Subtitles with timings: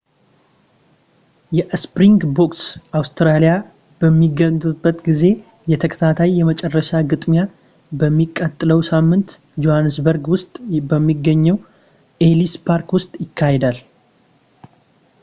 [1.57, 2.61] የስፕሪንግቦክስ
[2.99, 3.51] አውስትራሊያ
[4.01, 5.23] በሚገጥምበት ጊዜ
[5.71, 7.43] የተከታታይ የመጨረሻ ግጥሚያ
[8.01, 9.31] በሚቀጥለው ሳምንት
[9.65, 10.53] ጆሃንስበርግ ውስጥ
[10.91, 11.59] በሚገኘው
[12.29, 13.79] ኤሊስ ፓርክ ውስጥ ይካሄዳል